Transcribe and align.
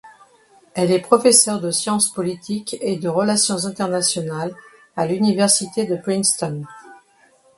Elle 0.73 0.91
est 0.91 0.99
professeur 0.99 1.61
de 1.61 1.69
sciences 1.69 2.11
politiques 2.11 2.75
et 2.81 2.97
de 2.97 3.07
relations 3.07 3.65
internationales 3.65 4.55
à 4.95 5.05
l'université 5.05 5.85
de 5.85 5.95
Princeton. 5.95 6.63